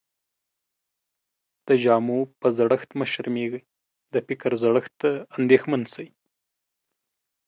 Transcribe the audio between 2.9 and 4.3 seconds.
مه شرمېږٸ، د